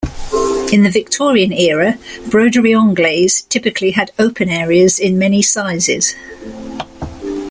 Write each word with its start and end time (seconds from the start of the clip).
In 0.71 0.81
the 0.81 0.89
Victorian 0.91 1.53
era, 1.53 1.99
broderie 2.27 2.73
anglaise 2.75 3.43
typically 3.43 3.91
had 3.91 4.11
open 4.17 4.49
areas 4.49 4.97
in 4.97 5.19
many 5.19 5.43
sizes. 5.43 6.15